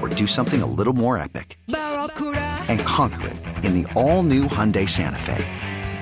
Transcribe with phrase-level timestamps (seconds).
[0.00, 1.58] or do something a little more epic?
[1.68, 5.44] And conquer it in the all new Hyundai Santa Fe.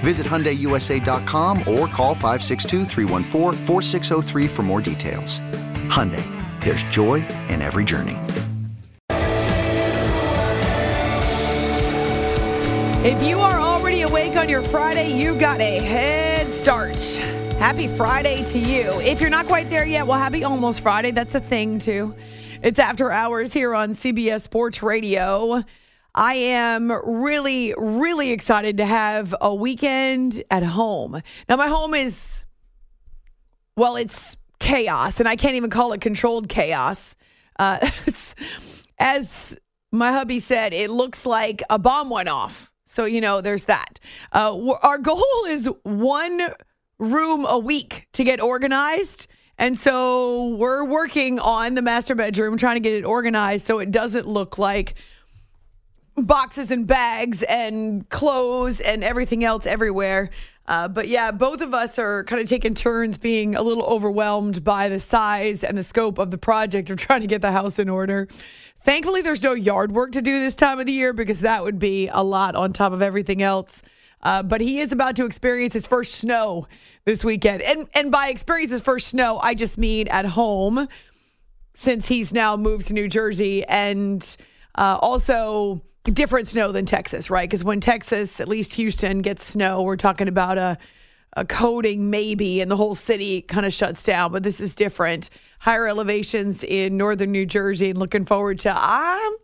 [0.00, 2.86] Visit HyundaiUSA.com or call 562
[4.48, 5.40] for more details.
[5.88, 6.24] Hyundai,
[6.62, 8.16] there's joy in every journey.
[13.04, 16.98] If you are already awake on your Friday, you got a head start.
[17.58, 19.00] Happy Friday to you.
[19.00, 21.10] If you're not quite there yet, well, happy almost Friday.
[21.10, 22.14] That's a thing, too.
[22.60, 25.62] It's after hours here on CBS Sports Radio.
[26.12, 31.22] I am really, really excited to have a weekend at home.
[31.48, 32.44] Now, my home is,
[33.76, 37.14] well, it's chaos, and I can't even call it controlled chaos.
[37.60, 37.88] Uh,
[38.98, 39.56] as
[39.92, 42.72] my hubby said, it looks like a bomb went off.
[42.86, 44.00] So, you know, there's that.
[44.32, 46.42] Uh, our goal is one
[46.98, 49.28] room a week to get organized.
[49.58, 53.90] And so we're working on the master bedroom, trying to get it organized so it
[53.90, 54.94] doesn't look like
[56.16, 60.30] boxes and bags and clothes and everything else everywhere.
[60.66, 64.62] Uh, but yeah, both of us are kind of taking turns being a little overwhelmed
[64.62, 67.78] by the size and the scope of the project of trying to get the house
[67.78, 68.28] in order.
[68.82, 71.78] Thankfully, there's no yard work to do this time of the year because that would
[71.78, 73.82] be a lot on top of everything else.
[74.22, 76.66] Uh, but he is about to experience his first snow
[77.04, 77.62] this weekend.
[77.62, 80.88] And and by experience his first snow, I just mean at home
[81.74, 84.36] since he's now moved to New Jersey and
[84.74, 87.48] uh, also different snow than Texas, right?
[87.48, 90.78] Because when Texas, at least Houston, gets snow, we're talking about a
[91.34, 95.30] a coating maybe and the whole city kind of shuts down but this is different
[95.60, 99.36] higher elevations in northern new jersey and looking forward to um,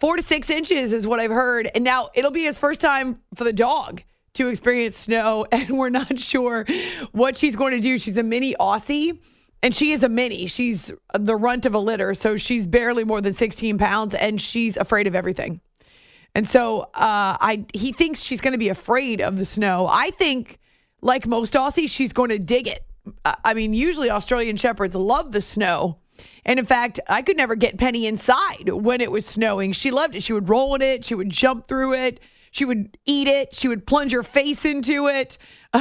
[0.00, 1.70] four to six inches is what I've heard.
[1.74, 4.02] And now it'll be his first time for the dog
[4.34, 6.66] to experience snow, and we're not sure
[7.12, 7.98] what she's going to do.
[7.98, 9.18] She's a mini Aussie.
[9.62, 10.46] And she is a mini.
[10.46, 12.14] She's the runt of a litter.
[12.14, 15.60] So she's barely more than 16 pounds and she's afraid of everything.
[16.34, 19.86] And so uh, I he thinks she's going to be afraid of the snow.
[19.90, 20.58] I think,
[21.02, 22.86] like most Aussies, she's going to dig it.
[23.24, 25.98] I mean, usually Australian Shepherds love the snow.
[26.44, 29.72] And in fact, I could never get Penny inside when it was snowing.
[29.72, 30.22] She loved it.
[30.22, 32.20] She would roll in it, she would jump through it,
[32.50, 35.38] she would eat it, she would plunge her face into it.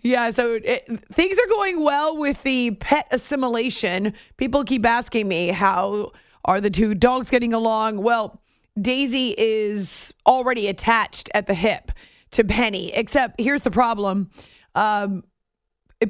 [0.00, 4.14] yeah, so it, things are going well with the pet assimilation.
[4.36, 6.12] People keep asking me, how
[6.44, 7.98] are the two dogs getting along?
[7.98, 8.40] Well,
[8.80, 11.92] Daisy is already attached at the hip
[12.30, 14.30] to Penny, except here's the problem.
[14.74, 15.22] Um,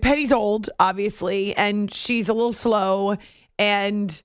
[0.00, 3.16] Penny's old, obviously, and she's a little slow,
[3.58, 4.22] and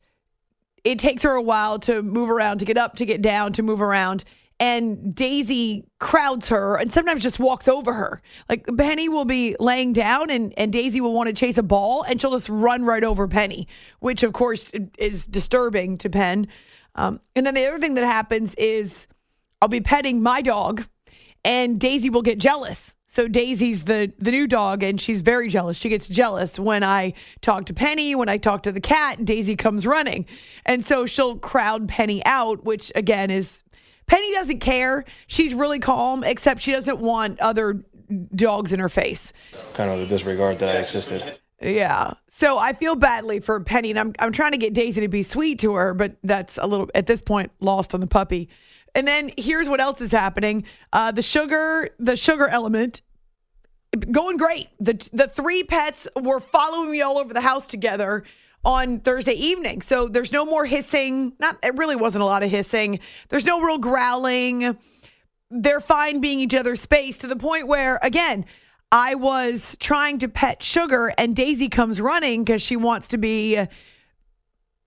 [0.83, 3.63] it takes her a while to move around, to get up, to get down, to
[3.63, 4.23] move around.
[4.59, 8.21] And Daisy crowds her and sometimes just walks over her.
[8.49, 12.03] Like Penny will be laying down and, and Daisy will want to chase a ball
[12.03, 13.67] and she'll just run right over Penny,
[13.99, 16.47] which of course is disturbing to Penn.
[16.95, 19.05] Um, and then the other thing that happens is
[19.61, 20.85] I'll be petting my dog
[21.45, 25.77] and Daisy will get jealous so Daisy's the the new dog and she's very jealous.
[25.77, 29.55] She gets jealous when I talk to Penny, when I talk to the cat, Daisy
[29.55, 30.25] comes running.
[30.65, 33.63] And so she'll crowd Penny out, which again is
[34.07, 35.05] Penny doesn't care.
[35.27, 37.81] She's really calm except she doesn't want other
[38.35, 39.31] dogs in her face.
[39.73, 41.39] Kind of the disregard that I existed.
[41.61, 42.13] Yeah.
[42.29, 45.23] So I feel badly for Penny and I'm I'm trying to get Daisy to be
[45.23, 48.49] sweet to her, but that's a little at this point lost on the puppy.
[48.97, 50.63] And then here's what else is happening.
[50.91, 53.03] Uh, the sugar, the sugar element
[54.11, 54.69] going great.
[54.79, 58.23] The the three pets were following me all over the house together
[58.65, 59.83] on Thursday evening.
[59.83, 61.33] So there's no more hissing.
[61.39, 62.99] Not it really wasn't a lot of hissing.
[63.29, 64.75] There's no real growling.
[65.51, 68.45] They're fine being each other's space to the point where again,
[68.91, 73.63] I was trying to pet Sugar and Daisy comes running because she wants to be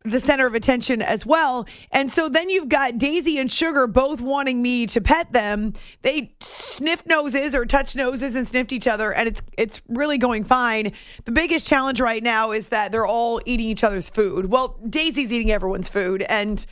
[0.05, 1.67] the center of attention as well.
[1.93, 5.75] And so then you've got Daisy and Sugar both wanting me to pet them.
[6.03, 10.45] They sniff noses or touch noses and sniffed each other and it's it's really going
[10.45, 10.93] fine.
[11.27, 14.47] The biggest challenge right now is that they're all eating each other's food.
[14.47, 16.65] Well, Daisy's eating everyone's food and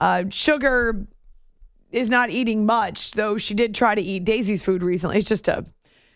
[0.00, 1.06] uh, Sugar
[1.90, 5.18] is not eating much, though she did try to eat Daisy's food recently.
[5.18, 5.64] It's just a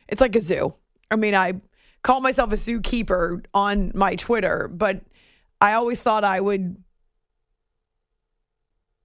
[0.06, 0.74] it's like a zoo.
[1.10, 1.60] I mean, I
[2.02, 5.00] call myself a zookeeper on my Twitter, but
[5.60, 6.82] I always thought I would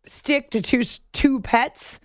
[0.05, 1.99] stick to two two pets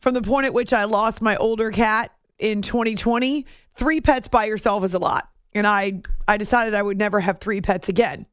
[0.00, 3.46] from the point at which I lost my older cat in 2020.
[3.74, 5.28] Three pets by yourself is a lot.
[5.54, 8.26] And I I decided I would never have three pets again.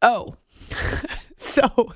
[0.00, 0.34] Oh.
[1.36, 1.92] so,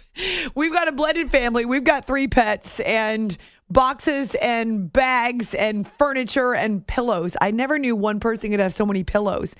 [0.55, 1.65] we've got a blended family.
[1.65, 3.37] We've got three pets and
[3.71, 7.37] boxes and bags and furniture and pillows.
[7.41, 9.55] I never knew one person could have so many pillows.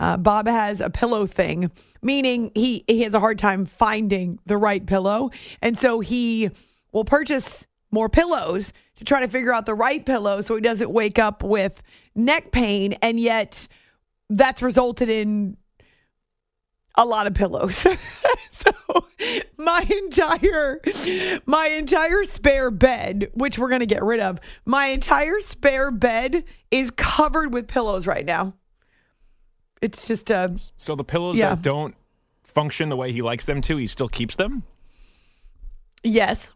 [0.00, 1.70] Uh, Bob has a pillow thing,
[2.02, 5.30] meaning he he has a hard time finding the right pillow,
[5.60, 6.50] and so he
[6.90, 10.90] will purchase more pillows to try to figure out the right pillow so he doesn't
[10.90, 11.82] wake up with
[12.14, 13.68] neck pain, and yet
[14.30, 15.58] that's resulted in
[16.96, 17.76] a lot of pillows.
[18.52, 18.72] so
[19.58, 20.80] my entire
[21.44, 26.44] my entire spare bed, which we're going to get rid of, my entire spare bed
[26.70, 28.54] is covered with pillows right now.
[29.82, 31.50] It's just uh So the pillows Yeah.
[31.54, 31.94] that don't
[32.42, 34.62] function the way he likes them to, he still keeps them.
[36.02, 36.50] yes.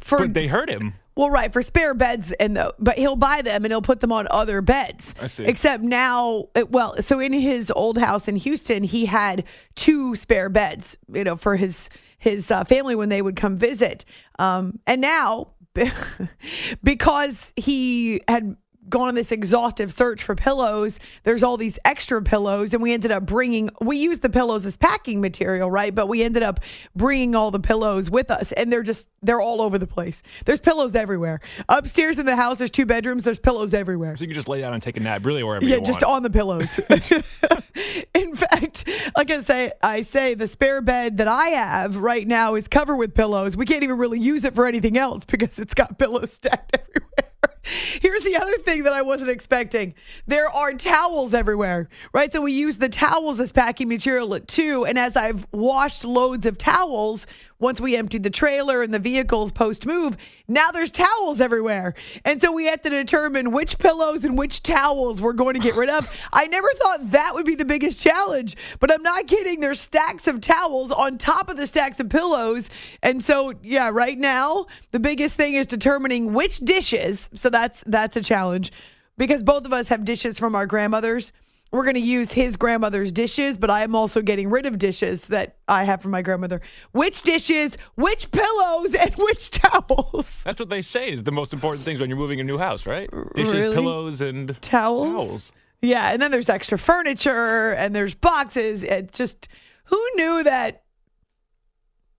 [0.00, 0.94] For But they hurt him.
[1.14, 4.10] Well, right for spare beds, and the, but he'll buy them and he'll put them
[4.12, 5.14] on other beds.
[5.20, 5.44] I see.
[5.44, 9.44] Except now, it- well, so in his old house in Houston, he had
[9.74, 11.88] two spare beds, you know, for his
[12.18, 14.04] his uh, family when they would come visit.
[14.38, 15.48] Um, and now,
[16.82, 18.56] because he had
[18.88, 23.10] gone on this exhaustive search for pillows, there's all these extra pillows, and we ended
[23.10, 23.70] up bringing.
[23.80, 25.94] We used the pillows as packing material, right?
[25.94, 26.60] But we ended up
[26.94, 30.22] bringing all the pillows with us, and they're just they're all over the place.
[30.44, 31.40] There's pillows everywhere.
[31.68, 33.24] Upstairs in the house, there's two bedrooms.
[33.24, 34.16] There's pillows everywhere.
[34.16, 36.22] So you can just lay down and take a nap, really wherever Yeah, just on
[36.22, 36.80] the pillows.
[38.14, 42.54] In fact, like I say, I say the spare bed that I have right now
[42.54, 43.56] is covered with pillows.
[43.56, 47.31] We can't even really use it for anything else because it's got pillows stacked everywhere.
[48.00, 49.94] Here's the other thing that I wasn't expecting.
[50.26, 52.32] There are towels everywhere, right?
[52.32, 54.84] So we use the towels as packing material too.
[54.84, 57.26] And as I've washed loads of towels,
[57.62, 60.16] once we emptied the trailer and the vehicles post move,
[60.48, 61.94] now there's towels everywhere.
[62.24, 65.76] And so we have to determine which pillows and which towels we're going to get
[65.76, 66.08] rid of.
[66.32, 69.60] I never thought that would be the biggest challenge, but I'm not kidding.
[69.60, 72.68] There's stacks of towels on top of the stacks of pillows.
[73.02, 77.30] And so, yeah, right now, the biggest thing is determining which dishes.
[77.34, 78.72] So that's that's a challenge
[79.16, 81.32] because both of us have dishes from our grandmothers.
[81.72, 85.24] We're going to use his grandmother's dishes, but I am also getting rid of dishes
[85.26, 86.60] that I have from my grandmother.
[86.92, 90.42] Which dishes, which pillows, and which towels?
[90.44, 92.84] That's what they say is the most important things when you're moving a new house,
[92.86, 93.08] right?
[93.34, 93.74] Dishes, Really?
[93.74, 95.08] pillows, and Towels?
[95.08, 95.52] Towels.
[95.80, 98.82] Yeah, and then there's extra furniture and there's boxes.
[98.84, 99.48] It just
[99.86, 100.84] who knew that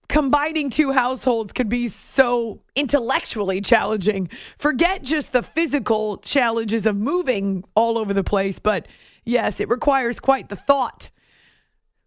[0.08, 4.28] combining two households could be so intellectually challenging.
[4.58, 8.86] Forget just the physical challenges of moving all over the place, but
[9.24, 11.10] yes, it requires quite the thought.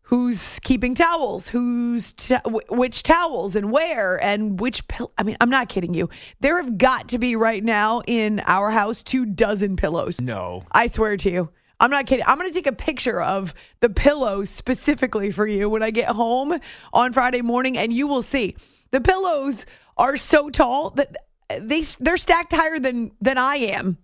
[0.03, 1.50] Who's keeping towels?
[1.50, 2.38] Who's t-
[2.69, 5.12] which towels and where and which pill?
[5.17, 6.09] I mean, I'm not kidding you.
[6.39, 10.21] There have got to be right now in our house two dozen pillows.
[10.21, 10.63] no.
[10.71, 11.50] I swear to you.
[11.79, 12.25] I'm not kidding.
[12.25, 16.07] I'm going to take a picture of the pillows specifically for you when I get
[16.07, 16.57] home
[16.93, 18.55] on Friday morning and you will see.
[18.91, 19.65] The pillows
[19.97, 21.15] are so tall that
[21.59, 23.97] they they're stacked higher than than I am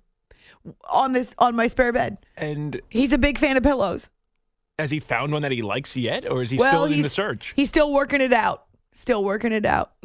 [0.89, 2.17] on this on my spare bed.
[2.37, 4.09] And He's a big fan of pillows.
[4.79, 7.09] has he found one that he likes yet, or is he well, still in the
[7.09, 7.53] search?
[7.55, 8.65] He's still working it out.
[8.93, 9.93] Still working it out.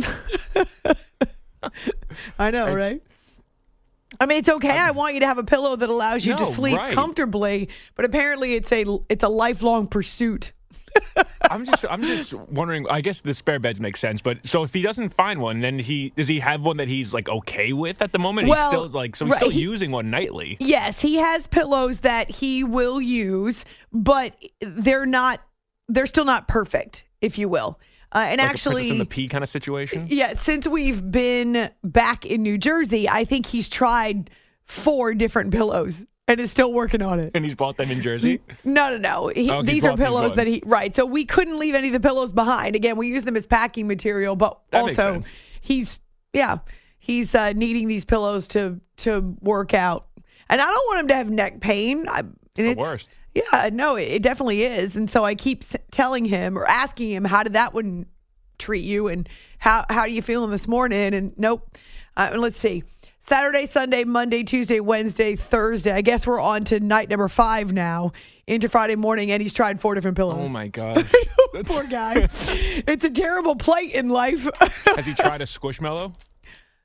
[2.38, 3.02] I know, It's- right?
[4.20, 4.70] I mean, it's okay.
[4.70, 6.94] I um, want you to have a pillow that allows you to sleep right.
[6.94, 10.52] comfortably, but apparently it's a it's a lifelong pursuit.
[11.50, 12.86] I'm just, I'm just wondering.
[12.90, 15.78] I guess the spare beds make sense, but so if he doesn't find one, then
[15.78, 18.48] he does he have one that he's like okay with at the moment?
[18.48, 20.56] Well, he's still like, so he's right, still he- using one nightly.
[20.60, 25.40] Yes, he has pillows that he will use, but they're not
[25.88, 27.80] they're still not perfect, if you will.
[28.12, 30.06] Uh, and Like actually, in the pea kind of situation.
[30.10, 34.30] yeah, since we've been back in New Jersey, I think he's tried
[34.64, 37.32] four different pillows and is still working on it.
[37.34, 38.40] And he's bought them in Jersey.
[38.64, 39.28] No, no, no.
[39.34, 40.94] He, Oh, he these are pillows that he right.
[40.94, 42.76] So we couldn't leave any of the pillows behind.
[42.76, 45.22] Again, we use them as packing material, but That also
[45.60, 45.98] he's
[46.32, 46.58] yeah,
[46.98, 50.06] he's uh, needing these pillows to to work out.
[50.50, 52.06] And I don't want him to have neck pain.
[52.08, 53.10] I, and the worst.
[53.34, 54.96] Yeah, no, it, it definitely is.
[54.96, 58.06] And so I keep s- telling him or asking him, how did that one
[58.58, 59.08] treat you?
[59.08, 61.14] And how how do you feeling this morning?
[61.14, 61.76] And nope.
[62.16, 62.82] Uh, let's see.
[63.20, 65.92] Saturday, Sunday, Monday, Tuesday, Wednesday, Thursday.
[65.92, 68.12] I guess we're on to night number five now
[68.46, 70.48] into Friday morning, and he's tried four different pillows.
[70.48, 71.04] Oh my god.
[71.64, 72.28] Poor guy.
[72.86, 74.48] it's a terrible plight in life.
[74.96, 76.14] Has he tried a squishmallow?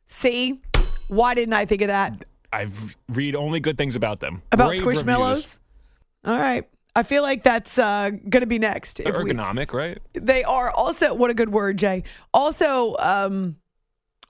[0.08, 0.62] See,
[1.08, 2.26] why didn't I think of that?
[2.52, 4.42] I've read only good things about them.
[4.52, 5.30] About Rave squishmallows?
[5.30, 5.60] reviews.
[6.26, 6.68] All right.
[6.96, 8.98] I feel like that's uh, going to be next.
[8.98, 9.98] They're if we- ergonomic, right?
[10.14, 13.56] they are also what a good word jay also um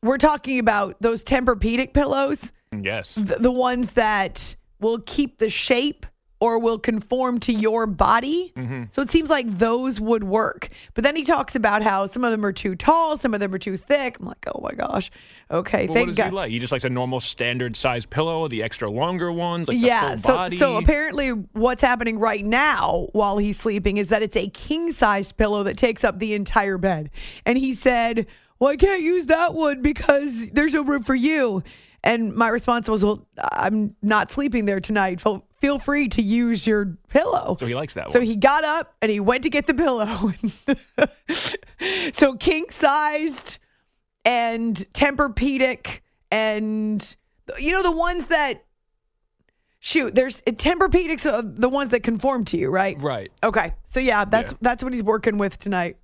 [0.03, 2.51] we're talking about those tempur-pedic pillows.
[2.72, 3.15] Yes.
[3.15, 6.05] the, the ones that will keep the shape
[6.39, 8.51] or will conform to your body.
[8.57, 8.83] Mm-hmm.
[8.91, 10.69] so it seems like those would work.
[10.93, 13.53] But then he talks about how some of them are too tall some of them
[13.53, 14.17] are too thick.
[14.19, 15.10] I'm like oh my gosh.
[15.50, 16.25] Okay Well, what thank does god.
[16.25, 16.51] he like?
[16.51, 20.50] He just likes a normal standard size pillow, the extra longer ones, like yeah so
[20.50, 25.38] so apparently what's happening right now while he's sleeping is that it's a king sized
[25.38, 27.10] pillow that takes up the entire bed.
[27.45, 28.27] And he said
[28.60, 31.63] well i can't use that one because there's no room for you.
[32.05, 35.22] And my response was well i'm not sleeping there tonight.
[35.22, 37.55] Feel, feel free to use your pillow.
[37.60, 38.13] So he likes that one.
[38.13, 40.31] so he got up and he went to get the pillow.
[42.13, 43.57] So king sized
[44.25, 46.00] and Tempur-Pedic
[46.31, 47.15] and
[47.60, 48.63] you know the ones that
[49.79, 52.95] shoot there's Tempur-Pedics the ones that conform to you right?
[53.01, 53.31] Right.
[53.43, 53.74] okay.
[53.83, 54.57] So yeah that's Yeah.
[54.62, 55.98] that's what he's working with tonight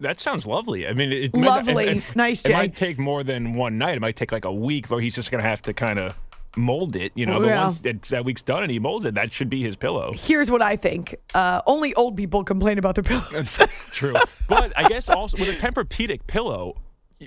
[0.00, 0.86] That sounds lovely.
[0.86, 1.86] I mean, it, it- Lovely.
[1.86, 3.96] it- it- Nice, It might take more than one night.
[3.96, 6.14] It might take like a week, where he's just gonna have to kind of
[6.56, 7.12] mold it.
[7.14, 7.62] You know, but yeah.
[7.64, 10.12] once that, that week's done and he molds it, that should be his pillow.
[10.14, 14.14] here's what I think uh, only old people complain about their pillows That's, that's true.
[14.48, 16.76] But I guess also with a Tempur-Pedic pillow,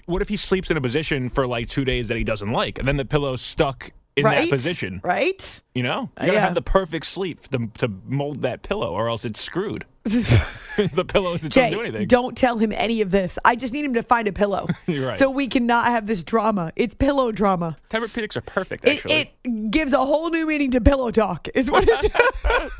[0.05, 2.77] what if he sleeps in a position for like two days that he doesn't like,
[2.79, 4.99] and then the pillow's stuck in right that position?
[5.03, 6.39] right You know, you gotta Yeah.
[6.41, 9.85] have the perfect sleep to, to mold that pillow, or else it's screwed.
[10.93, 12.07] the pillow doesn't Jay, do anything.
[12.07, 13.37] don't tell him any of this.
[13.45, 14.67] I just need him to find a pillow.
[14.87, 15.17] Right.
[15.19, 16.71] So we cannot have this drama.
[16.75, 17.77] It's pillow drama.
[17.89, 19.33] Tempur-Pedics are perfect, It, actually.
[19.45, 22.11] it gives a whole new meaning to pillow talk, is what it
[22.49, 22.71] does.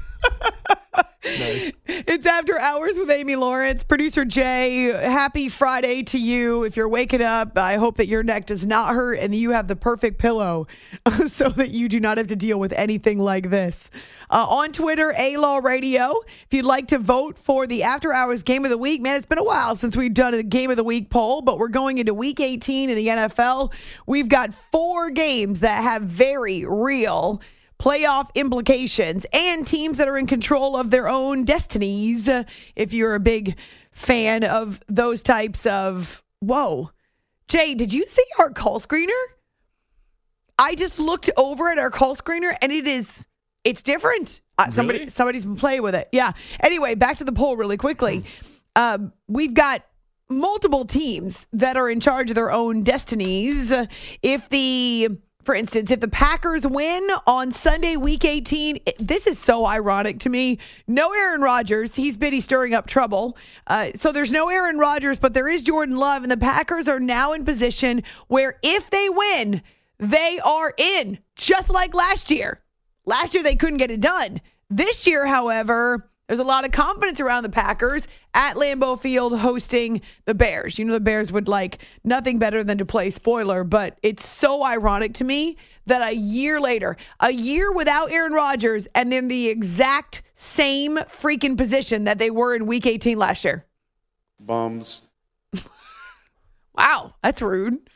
[1.30, 4.84] It's after hours with Amy Lawrence, producer Jay.
[4.86, 6.64] Happy Friday to you.
[6.64, 9.68] If you're waking up, I hope that your neck does not hurt and you have
[9.68, 10.68] the perfect pillow
[11.28, 13.90] so that you do not have to deal with anything like this.
[14.30, 16.14] Uh, on Twitter, A Law Radio.
[16.46, 19.26] If you'd like to vote for the after hours game of the week, man, it's
[19.26, 21.98] been a while since we've done a game of the week poll, but we're going
[21.98, 23.74] into week 18 in the NFL.
[24.06, 27.42] We've got four games that have very real
[27.80, 32.30] playoff implications and teams that are in control of their own destinies.
[32.76, 33.56] If you're a big
[33.92, 36.92] fan of those types of, whoa.
[37.48, 39.10] Jay, did you see our call screener?
[40.60, 43.28] I just looked over at our call screener and it is,
[43.64, 44.42] it's different.
[44.58, 46.10] Uh, Somebody somebody's been playing with it.
[46.12, 46.32] Yeah.
[46.62, 48.26] Anyway, back to the poll really quickly.
[48.76, 49.86] Um, we've got
[50.30, 53.72] multiple teams that are in charge of their own destinies.
[54.24, 55.10] If the,
[55.48, 60.30] for instance, if the Packers win on Sunday, week 18, this is so ironic to
[60.30, 60.60] me.
[60.90, 61.96] No Aaron Rodgers.
[61.96, 63.38] He's busy stirring up trouble.
[63.66, 66.24] Uh, so there's no Aaron Rodgers, but there is Jordan Love.
[66.24, 69.62] And the Packers are now in position where if they win,
[70.00, 72.62] they are in, just like last year.
[73.06, 74.42] Last year, they couldn't get it done.
[74.70, 80.02] This year, however, there's a lot of confidence around the Packers at Lambeau Field hosting
[80.26, 80.78] the Bears.
[80.78, 84.66] You know, the Bears would like nothing better than to play spoiler, but it's so
[84.66, 85.56] ironic to me
[85.86, 91.56] that a year later, a year without Aaron Rodgers, and then the exact same freaking
[91.58, 93.66] position that they were in week 18 last year.
[94.40, 95.04] bums.
[96.78, 97.90] Wow, that's rude.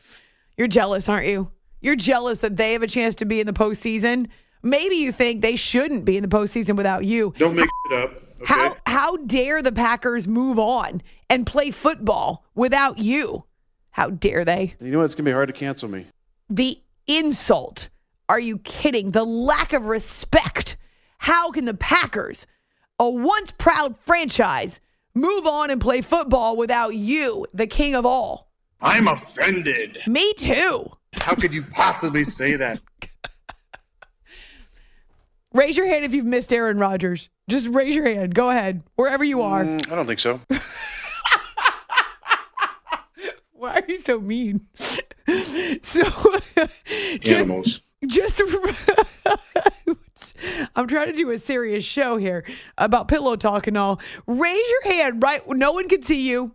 [0.56, 1.52] You're jealous, aren't you?
[1.80, 4.26] You're jealous that they have a chance to be in the postseason.
[4.62, 7.34] Maybe you think they shouldn't be in the postseason without you.
[7.38, 8.12] Don't make it up.
[8.42, 8.44] Okay?
[8.44, 13.44] How how dare the Packers move on and play football without you?
[13.90, 14.74] How dare they?
[14.80, 15.04] You know what?
[15.04, 16.06] It's gonna be hard to cancel me.
[16.48, 17.88] The insult.
[18.28, 19.10] Are you kidding?
[19.10, 20.76] The lack of respect.
[21.18, 22.46] How can the Packers,
[22.98, 24.80] a once proud franchise,
[25.14, 28.50] move on and play football without you, the king of all?
[28.80, 29.98] I'm offended.
[30.06, 30.90] Me too.
[31.14, 32.80] How could you possibly say that?
[35.52, 37.28] Raise your hand if you've missed Aaron Rodgers.
[37.48, 38.34] Just raise your hand.
[38.34, 38.82] Go ahead.
[38.94, 39.64] Wherever you are.
[39.64, 40.40] Mm, I don't think so.
[43.52, 44.62] Why are you so mean?
[45.82, 46.02] so
[47.20, 47.80] just Animals.
[48.06, 48.42] just
[50.74, 52.44] I'm trying to do a serious show here
[52.78, 54.00] about pillow talk and all.
[54.26, 55.46] Raise your hand, right?
[55.48, 56.54] No one can see you.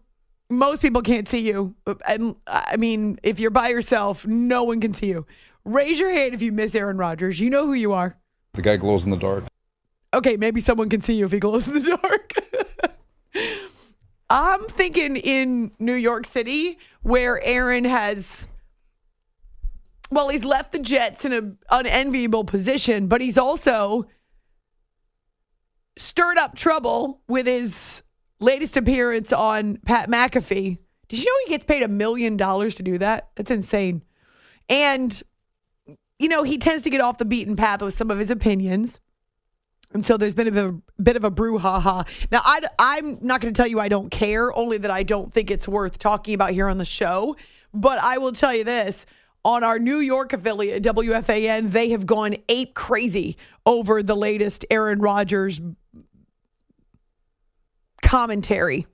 [0.50, 1.76] Most people can't see you.
[2.08, 5.26] And I mean, if you're by yourself, no one can see you.
[5.66, 7.40] Raise your hand if you miss Aaron Rodgers.
[7.40, 8.18] You know who you are.
[8.58, 9.44] The guy glows in the dark.
[10.16, 12.34] Okay, maybe someone can see you if he glows in the dark.
[14.32, 18.48] I'm thinking in New York City where Aaron has
[20.10, 24.08] well, he's left the Jets in an unenviable position, but he's also
[25.98, 28.02] stirred up trouble with his
[28.40, 30.80] latest appearance on Pat McAfee.
[31.10, 33.30] Did you know he gets paid a million dollars to do that?
[33.36, 34.04] That's insane.
[34.68, 35.22] And,
[36.20, 39.00] you know, he tends to get off the beaten path with some of his opinions.
[39.94, 42.08] And so there's been a bit of a, bit of a brouhaha.
[42.32, 45.32] Now, I, I'm not going to tell you I don't care, only that I don't
[45.32, 47.38] think it's worth talking about here on the show.
[47.74, 49.06] But I will tell you this
[49.46, 55.00] on our New York affiliate, WFAN, they have gone ape crazy over the latest Aaron
[55.00, 55.62] Rodgers
[58.02, 58.88] commentary.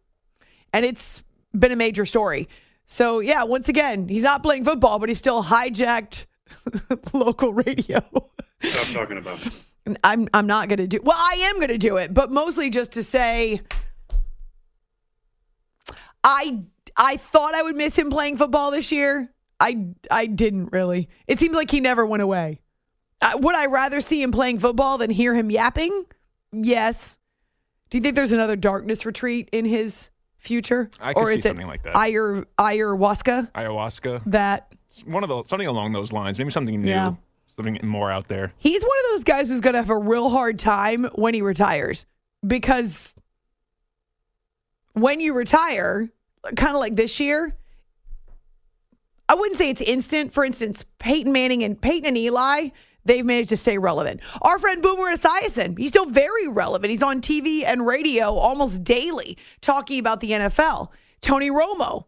[0.72, 1.24] And it's
[1.58, 2.48] been a major story.
[2.86, 6.26] So, yeah, once again, he's not playing football, but he still hijacked
[7.14, 8.02] local radio.
[8.62, 9.98] Stop talking about it.
[10.04, 11.00] I'm I'm not going to do.
[11.04, 13.62] Well, I am going to do it, but mostly just to say
[16.24, 16.62] I
[16.96, 19.30] I thought I would miss him playing football this year.
[19.60, 21.10] I I didn't really.
[21.28, 22.62] It seems like he never went away.
[23.22, 26.06] Uh, would I rather see him playing football than hear him yapping?
[26.52, 27.18] Yes.
[27.90, 30.10] Do you think there's another darkness retreat in his
[30.44, 31.96] future, or is it something like that.
[31.96, 32.46] Ayahuasca?
[32.60, 33.52] ayahuasca?
[33.54, 34.24] Ayahuasca.
[34.26, 34.74] That
[35.06, 36.38] One of the something along those lines.
[36.38, 36.90] Maybe something new.
[36.90, 37.14] Yeah.
[37.56, 38.52] Something more out there.
[38.58, 41.42] He's one of those guys who's going to have a real hard time when he
[41.44, 42.06] retires
[42.46, 43.14] because
[44.94, 46.10] when you retire,
[46.56, 47.56] kind of like this year,
[49.30, 50.34] I wouldn't say it's instant.
[50.34, 52.70] For instance, Peyton Manning and Peyton and Eli,
[53.06, 54.22] they've managed to stay relevant.
[54.42, 56.92] Our friend Boomer Esiason, he's still very relevant.
[56.92, 60.90] He's on TV and radio almost daily talking about the NFL.
[61.22, 62.06] Tony Romo,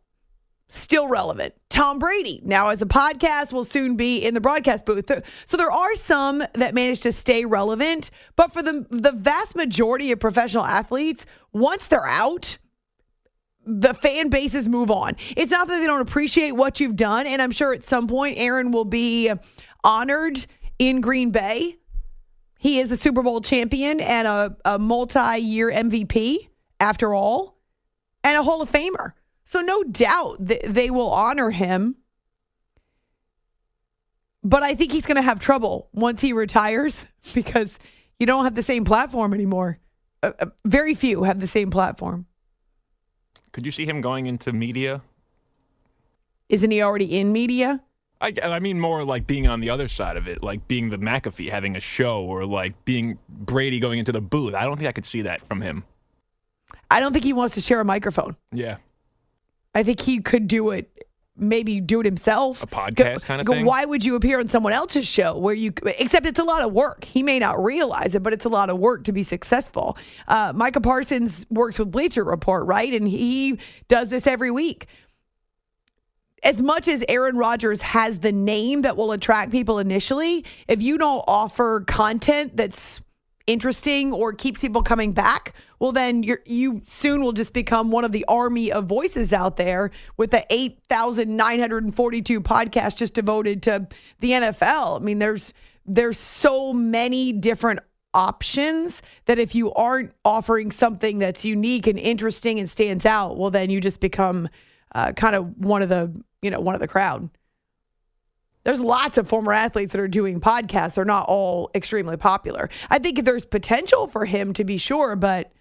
[0.67, 1.53] still relevant.
[1.69, 5.09] Tom Brady, now as a podcast, will soon be in the broadcast booth.
[5.45, 10.11] So there are some that manage to stay relevant, but for the the vast majority
[10.11, 12.57] of professional athletes, once they're out,
[13.65, 15.15] the fan bases move on.
[15.35, 18.37] It's not that they don't appreciate what you've done, and I'm sure at some point
[18.37, 19.31] Aaron will be
[19.83, 20.45] honored
[20.79, 21.77] in Green Bay.
[22.59, 27.57] He is a Super Bowl champion and a, a multi-year MVP, after all,
[28.23, 29.13] and a Hall of Famer.
[29.45, 31.95] So no doubt th- they will honor him.
[34.43, 37.77] But I think he's going to have trouble once he retires because
[38.19, 39.79] you don't have the same platform anymore.
[40.23, 42.25] Uh, uh, very few have the same platform.
[43.51, 45.01] Could you see him going into media?
[46.49, 47.81] Isn't he already in media?
[48.21, 50.97] I, I mean, more like being on the other side of it, like being the
[50.97, 54.53] McAfee, having a show, or like being Brady going into the booth.
[54.53, 55.83] I don't think I could see that from him.
[56.89, 58.35] I don't think he wants to share a microphone.
[58.51, 58.77] Yeah.
[59.73, 60.89] I think he could do it,
[61.35, 62.63] maybe do it himself.
[62.63, 63.65] A podcast kind of Go, thing?
[63.65, 66.71] Why would you appear on someone else's show where you, except it's a lot of
[66.71, 67.03] work.
[67.03, 69.97] He may not realize it, but it's a lot of work to be successful.
[70.27, 72.93] Uh, Micah Parsons works with Bleacher Report, right?
[72.93, 74.87] And he does this every week.
[76.45, 80.99] As much as Aaron Rodgers has the name that will attract people initially, if you
[80.99, 83.01] don't offer content that's
[83.47, 88.11] interesting or keeps people coming back, well, then you soon will just become one of
[88.11, 93.87] the army of voices out there with the 8,942 podcasts just devoted to
[94.19, 95.01] the NFL.
[95.01, 95.51] I mean, there's
[95.87, 97.79] there's so many different
[98.13, 103.49] options that if you aren't offering something that's unique and interesting and stands out, well,
[103.49, 104.47] then you just become
[104.95, 106.11] uh, kind of one of the
[106.45, 107.29] you know one of the crowd.
[108.63, 110.95] There's lots of former athletes that are doing podcasts.
[110.95, 112.69] They're not all extremely popular.
[112.89, 115.51] I think there's potential for him to be sure, but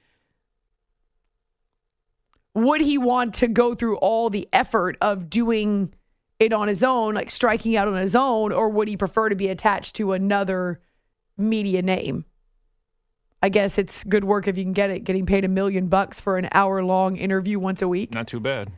[2.55, 5.93] would he want to go through all the effort of doing
[6.39, 9.37] it on his own, like striking out on his own, or would he prefer to
[9.37, 10.81] be attached to another
[11.37, 12.25] media name?
[13.43, 16.21] I guess it's good work if you can get it, getting paid a million bucks
[16.21, 18.15] for an hour long interview once a week.
[18.15, 18.73] Not too bad.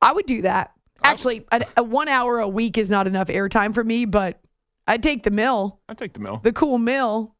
[0.00, 0.72] I would do that.
[1.02, 4.40] Actually, a, a one hour a week is not enough airtime for me, but
[4.86, 6.40] I'd take the mill, I'd take the mill.
[6.42, 7.34] the cool mill.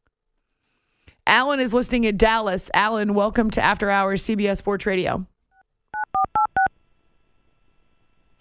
[1.27, 2.69] Alan is listening in Dallas.
[2.73, 5.27] Alan, welcome to After Hours CBS Sports Radio.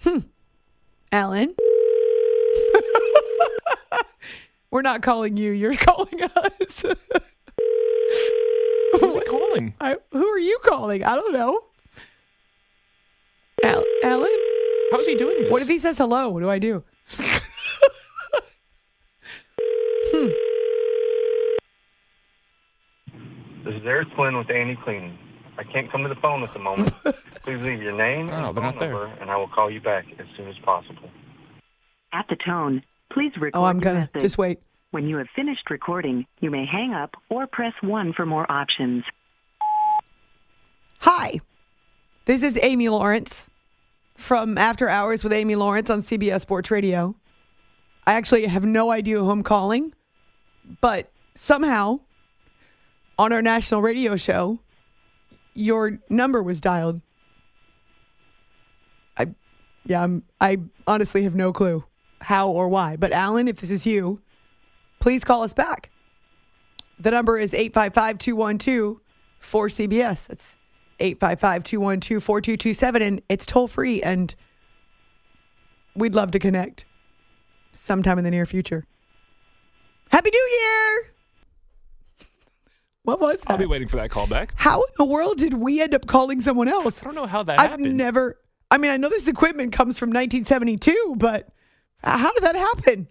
[0.02, 0.20] Hmm.
[1.12, 1.54] Alan?
[4.70, 5.50] We're not calling you.
[5.52, 6.82] You're calling us.
[9.00, 9.74] Who's he calling?
[9.80, 11.04] I, who are you calling?
[11.04, 11.60] I don't know.
[13.62, 14.30] Al- Alan?
[14.90, 15.52] How is he doing this?
[15.52, 16.28] What if he says hello?
[16.30, 16.82] What do I do?
[20.12, 20.28] hmm.
[23.64, 25.18] This is Eric Quinn with Andy Cleaning.
[25.58, 26.92] I can't come to the phone at the moment.
[27.42, 28.90] Please leave your name Oh, and phone not there.
[28.92, 31.10] number, and I will call you back as soon as possible.
[32.12, 34.22] At the tone, please record Oh, I'm your gonna message.
[34.22, 34.58] just wait.
[34.90, 39.04] When you have finished recording, you may hang up or press 1 for more options.
[41.00, 41.40] Hi,
[42.24, 43.49] this is Amy Lawrence
[44.20, 47.16] from After Hours with Amy Lawrence on CBS Sports Radio.
[48.06, 49.94] I actually have no idea who I'm calling,
[50.80, 52.00] but somehow
[53.18, 54.60] on our national radio show,
[55.54, 57.00] your number was dialed.
[59.16, 59.28] I,
[59.84, 61.84] yeah, I'm, I honestly have no clue
[62.20, 62.96] how or why.
[62.96, 64.20] But Alan, if this is you,
[65.00, 65.90] please call us back.
[66.98, 69.00] The number is 855 212
[69.42, 70.26] 4CBS.
[70.26, 70.56] That's
[71.00, 73.02] 855 212 4227.
[73.02, 74.02] And it's toll free.
[74.02, 74.34] And
[75.94, 76.84] we'd love to connect
[77.72, 78.86] sometime in the near future.
[80.10, 81.06] Happy New Year!
[83.02, 83.52] What was that?
[83.52, 84.52] I'll be waiting for that call back.
[84.56, 87.00] How in the world did we end up calling someone else?
[87.00, 87.96] I don't know how that I've happened.
[87.96, 88.38] never,
[88.70, 91.48] I mean, I know this equipment comes from 1972, but
[92.04, 93.08] how did that happen?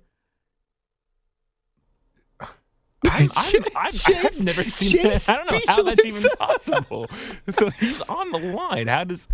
[3.11, 5.29] I'm, I'm, Jay- I'm, Jay's- I've never seen Jay's that.
[5.29, 7.07] I don't know how that's even possible.
[7.49, 8.87] so he's on the line.
[8.87, 9.27] How does?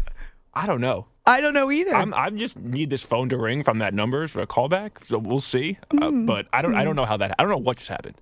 [0.53, 1.07] I don't know.
[1.25, 1.95] I don't know either.
[1.95, 5.05] I'm, I just need this phone to ring from that number for a callback.
[5.05, 5.77] So we'll see.
[5.91, 6.25] Uh, Hmm.
[6.25, 6.75] but I don't.
[6.75, 7.35] I don't know how that.
[7.37, 8.15] I don't know what just happened.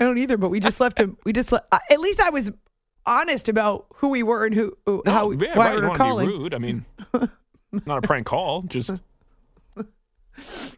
[0.00, 1.16] I don't either, but we just left him.
[1.24, 2.50] We just, le- uh, at least I was
[3.06, 5.80] honest about who we were and who, who No, how, yeah, why right.
[5.82, 6.26] we were calling.
[6.28, 6.54] rude.
[6.54, 6.84] I mean,
[7.86, 8.62] not a prank call.
[8.62, 8.90] Just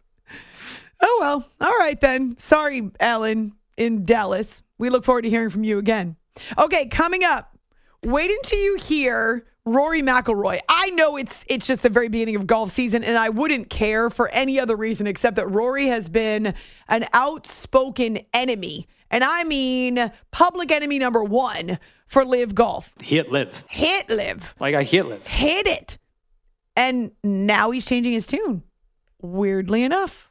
[1.01, 1.49] Oh, well.
[1.59, 2.35] All right, then.
[2.37, 4.61] Sorry, Alan in Dallas.
[4.77, 6.15] We look forward to hearing from you again.
[6.57, 7.57] Okay, coming up,
[8.03, 10.59] wait until you hear Rory McIlroy.
[10.69, 14.09] I know it's it's just the very beginning of golf season, and I wouldn't care
[14.09, 16.53] for any other reason except that Rory has been
[16.87, 22.91] an outspoken enemy, and I mean public enemy number one for LIV Golf.
[23.01, 23.63] hit live.
[23.69, 25.27] Hit Live, Like I hit live.
[25.27, 25.97] hit it,
[26.75, 28.63] and now he's changing his tune.
[29.21, 30.30] Weirdly enough,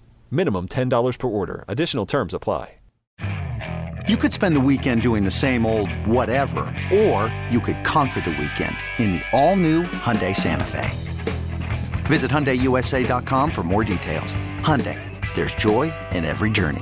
[0.31, 1.65] Minimum $10 per order.
[1.67, 2.75] Additional terms apply.
[4.07, 8.31] You could spend the weekend doing the same old whatever, or you could conquer the
[8.31, 10.89] weekend in the all-new Hyundai Santa Fe.
[12.07, 14.35] Visit HyundaiUSA.com for more details.
[14.61, 14.99] Hyundai,
[15.35, 16.81] there's joy in every journey.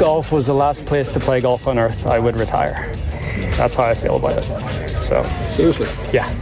[0.00, 2.90] Golf was the last place to play golf on earth, I would retire.
[3.58, 4.88] That's how I feel about it.
[4.98, 6.34] So seriously, yeah.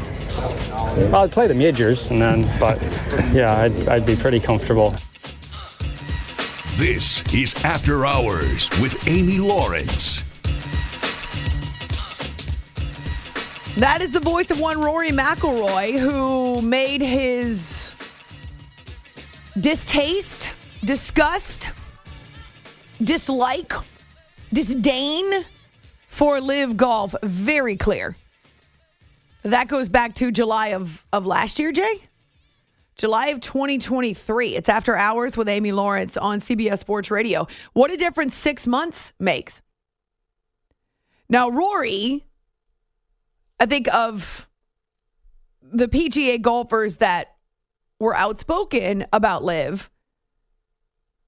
[1.10, 2.80] Well, I'd play the majors and then, but
[3.32, 4.94] yeah, I'd, I'd be pretty comfortable.
[6.76, 10.22] This is After Hours with Amy Lawrence.
[13.76, 17.92] That is the voice of one Rory McIlroy who made his
[19.58, 20.48] distaste,
[20.84, 21.70] disgust,
[23.02, 23.72] dislike,
[24.52, 25.44] disdain
[26.08, 28.16] for LIV Golf very clear.
[29.42, 32.02] That goes back to July of, of last year, Jay?
[32.96, 34.56] July of 2023.
[34.56, 37.46] It's After Hours with Amy Lawrence on CBS Sports Radio.
[37.72, 39.62] What a difference six months makes.
[41.28, 42.24] Now, Rory,
[43.60, 44.48] I think of
[45.62, 47.36] the PGA golfers that
[48.00, 49.90] were outspoken about LIV.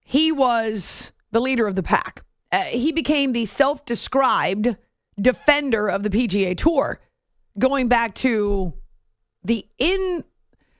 [0.05, 2.23] He was the leader of the pack.
[2.53, 4.77] Uh, he became the self described
[5.21, 7.01] defender of the PGA Tour,
[7.59, 8.75] going back to
[9.45, 10.25] the in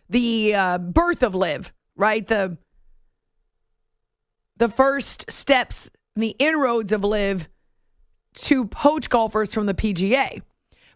[0.09, 2.27] the uh, birth of LIV, right?
[2.27, 2.59] The
[4.57, 7.49] the first steps, the inroads of LIV
[8.35, 10.43] to poach golfers from the PGA.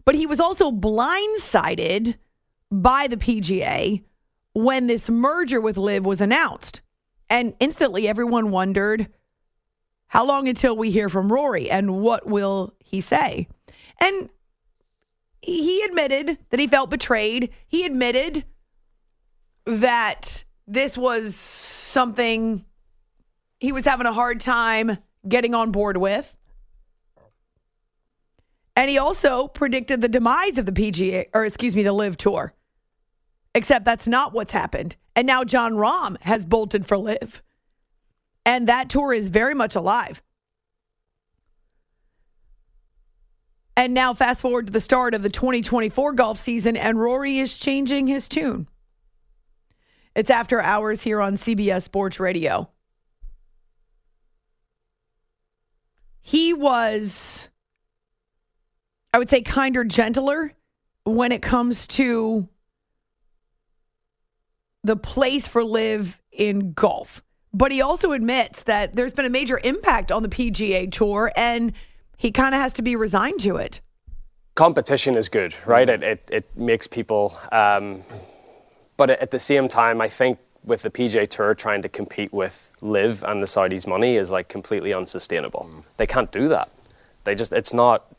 [0.05, 2.15] But he was also blindsided
[2.71, 4.03] by the PGA
[4.53, 6.81] when this merger with LIV was announced.
[7.29, 9.07] And instantly everyone wondered
[10.07, 13.47] how long until we hear from Rory and what will he say?
[13.99, 14.29] And
[15.41, 17.51] he admitted that he felt betrayed.
[17.67, 18.45] He admitted
[19.65, 22.65] that this was something
[23.59, 26.35] he was having a hard time getting on board with.
[28.75, 32.53] And he also predicted the demise of the PGA, or excuse me, the LIV Tour.
[33.53, 34.97] Except that's not what's happened.
[35.15, 37.41] And now Jon Rahm has bolted for LIV.
[38.45, 40.21] And that tour is very much alive.
[43.77, 47.57] And now, fast forward to the start of the 2024 golf season, and Rory is
[47.57, 48.67] changing his tune.
[50.15, 52.69] It's after hours here on CBS Sports Radio.
[56.21, 57.49] He was,
[59.13, 60.53] I would say, kinder, gentler
[61.03, 62.47] when it comes to
[64.83, 67.21] the place for LIV in golf.
[67.55, 71.71] But he also admits that there's been a major impact on the PGA Tour and
[72.17, 73.79] he kind of has to be resigned to it.
[74.55, 75.87] Competition is good, right?
[75.87, 78.03] It, it, it makes people, um,
[78.97, 82.69] but at the same time, I think with the PGA Tour trying to compete with
[82.81, 85.69] LIV and the Saudis' money is like completely unsustainable.
[85.71, 85.83] Mm.
[85.95, 86.69] They can't do that.
[87.23, 88.13] They just, it's not,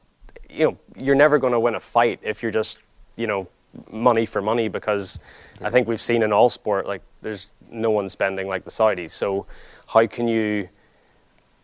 [0.48, 2.78] you know, you're never going to win a fight if you're just,
[3.16, 3.48] you know,
[3.90, 5.20] money for money because
[5.60, 9.10] I think we've seen in all sport like there's no one spending like the Saudis.
[9.10, 9.46] So
[9.88, 10.68] how can you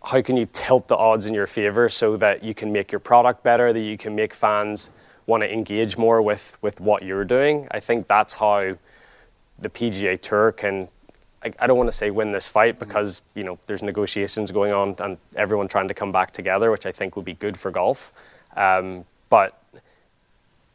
[0.05, 2.99] how can you tilt the odds in your favor so that you can make your
[2.99, 4.91] product better, that you can make fans
[5.27, 7.69] want to engage more with with what you're doing?
[7.71, 8.77] I think that's how
[9.59, 10.89] the PGA Tour can.
[11.45, 14.73] I, I don't want to say win this fight because you know there's negotiations going
[14.73, 17.71] on and everyone trying to come back together, which I think will be good for
[17.71, 18.13] golf.
[18.57, 19.63] Um, but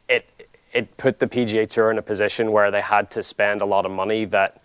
[0.08, 0.26] it
[0.72, 3.84] it put the PGA Tour in a position where they had to spend a lot
[3.86, 4.62] of money that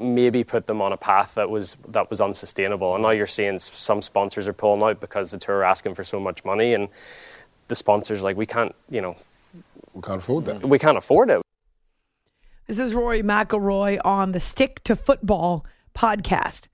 [0.00, 2.94] maybe put them on a path that was that was unsustainable.
[2.94, 6.04] And now you're seeing some sponsors are pulling out because the tour are asking for
[6.04, 6.88] so much money, and
[7.68, 9.16] the sponsors like we can't, you know,
[9.94, 10.66] we can't afford that.
[10.66, 11.42] We can't afford it.
[12.66, 16.68] This is Rory McIlroy on the Stick to Football podcast.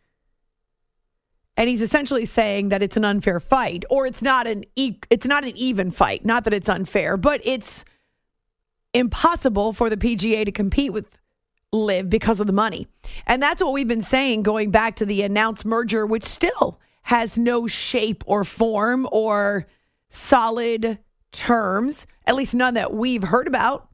[1.56, 5.26] And he's essentially saying that it's an unfair fight, or it's not an e- it's
[5.26, 6.24] not an even fight.
[6.24, 7.84] Not that it's unfair, but it's
[8.92, 11.18] impossible for the PGA to compete with
[11.74, 12.86] LIV because of the money.
[13.26, 17.36] And that's what we've been saying going back to the announced merger, which still has
[17.36, 19.66] no shape or form or
[20.08, 20.98] solid
[21.32, 23.88] terms, at least none that we've heard about.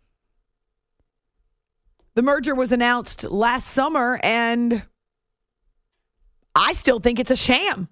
[2.14, 4.82] The merger was announced last summer, and
[6.54, 7.88] I still think it's a sham.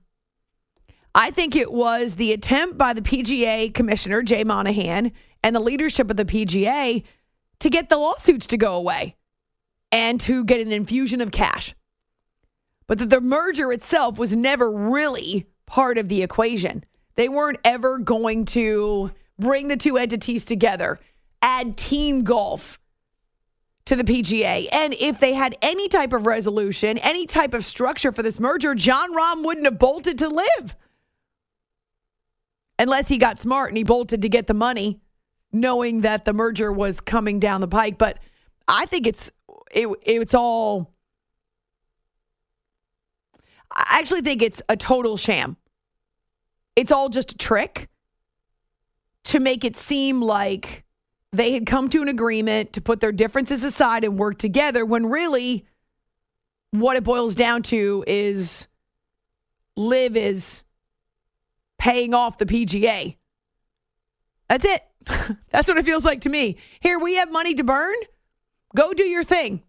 [1.15, 6.11] I think it was the attempt by the PGA commissioner, Jay Monahan, and the leadership
[6.11, 7.03] of the PGA
[7.61, 9.17] to get the lawsuits to go away
[9.91, 11.75] and to get an infusion of cash.
[12.87, 16.85] But that the merger itself was never really part of the equation.
[17.17, 20.99] They weren't ever going to bring the two entities together,
[21.43, 22.79] add team golf
[23.85, 24.69] to the PGA.
[24.71, 28.75] And if they had any type of resolution, any type of structure for this merger,
[28.75, 30.77] Jon Rahm wouldn't have bolted to LIV.
[32.79, 35.01] Unless he got smart and he bolted to get the money,
[35.53, 37.99] knowing that the merger was coming down the pike.
[37.99, 38.19] But
[38.69, 39.31] I think it's
[39.71, 40.93] it, it's all.
[43.71, 45.57] I actually think it's a total sham.
[46.75, 47.89] It's all just a trick
[49.25, 50.85] to make it seem like
[51.33, 55.07] they had come to an agreement to put their differences aside and work together when
[55.07, 55.67] really
[56.71, 58.67] what it boils down to is
[59.77, 60.65] LIV is
[61.79, 63.17] paying off the PGA.
[64.49, 64.83] That's it.
[65.51, 66.57] That's what it feels like to me.
[66.81, 67.95] Here we have money to burn.
[68.79, 69.65] Go do your thing.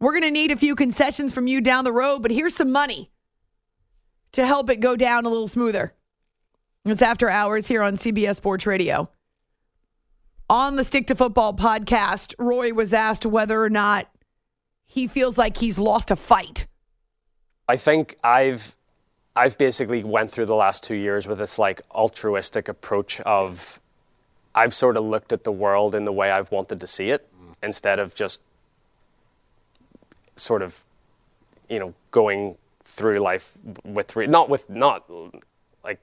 [0.00, 2.70] We're going to need a few concessions from you down the road, but here's some
[2.70, 3.10] money
[4.32, 5.94] to help it go down a little smoother.
[6.84, 9.08] It's after hours here on CBS Sports Radio.
[10.50, 14.10] On the Stick to Football podcast, Roy was asked whether or not
[14.84, 16.66] he feels like he's lost a fight.
[17.66, 18.76] I think I've
[19.34, 23.80] I've basically went through the last 2 years with this like altruistic approach of
[24.54, 27.26] I've sort of looked at the world in the way I've wanted to see it
[27.34, 27.54] mm.
[27.62, 28.40] instead of just
[30.36, 30.84] sort of,
[31.68, 35.08] you know, going through life with re- not with not
[35.84, 36.00] like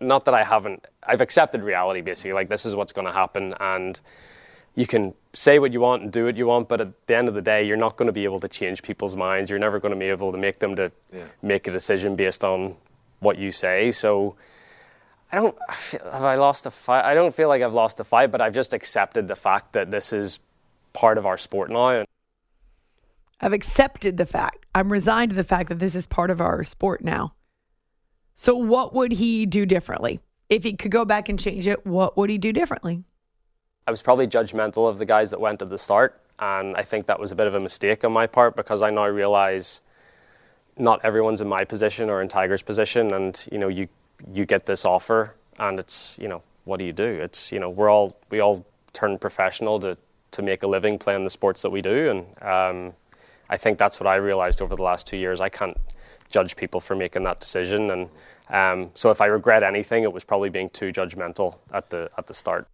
[0.00, 3.54] not that I haven't I've accepted reality basically like this is what's going to happen
[3.60, 3.98] and
[4.78, 7.28] you can say what you want and do what you want, but at the end
[7.28, 9.50] of the day, you're not going to be able to change people's minds.
[9.50, 11.24] You're never going to be able to make them to Yeah.
[11.42, 12.76] make a decision based on
[13.18, 13.90] what you say.
[13.90, 14.36] So
[15.30, 17.04] I don't feel- have I lost a fight.
[17.04, 19.90] I don't feel like I've lost a fight, but I've just accepted the fact that
[19.90, 20.40] this is
[20.92, 22.04] part of our sport now.
[23.40, 24.66] I've accepted the fact.
[24.74, 27.34] I'm resigned to the fact that this is part of our sport now.
[28.34, 30.20] So, what would he do differently?
[30.48, 33.04] If he could go back and change it, what would he do differently?
[33.86, 37.06] I was probably judgmental of the guys that went at the start, and I think
[37.06, 39.82] that was a bit of a mistake on my part because I now realize
[40.76, 43.88] not everyone's in my position or in Tiger's position, and you know you
[44.32, 47.04] you get this offer, and it's you know what do you do?
[47.04, 49.96] It's you know we're all we all turn professional to
[50.30, 52.92] to make a living playing the sports that we do, and um,
[53.48, 55.40] I think that's what I realized over the last two years.
[55.40, 55.76] I can't
[56.30, 58.08] judge people for making that decision, and
[58.50, 62.26] um, so if I regret anything, it was probably being too judgmental at the at
[62.26, 62.68] the start.